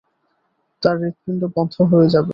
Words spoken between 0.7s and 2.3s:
তার হৃদপিন্ড বন্ধ হয়ে যাবে।